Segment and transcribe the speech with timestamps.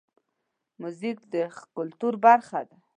[0.81, 1.35] موزیک د
[1.75, 2.77] کلتور برخه ده.